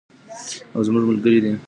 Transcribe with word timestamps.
او 0.73 0.79
زموږ 0.87 1.03
ملګری 1.09 1.39
دی. 1.43 1.51